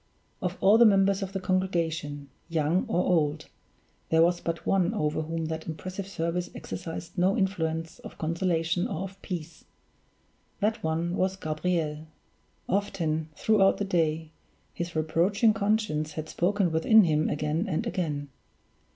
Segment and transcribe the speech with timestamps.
[0.41, 3.45] Of all the members of the congregation young or old
[4.09, 9.03] there was but one over whom that impressive service exercised no influence of consolation or
[9.03, 9.63] of peace;
[10.59, 12.07] that one was Gabriel.
[12.67, 14.31] Often, throughout the day,
[14.73, 18.29] his reproaching conscience had spoken within him again and again.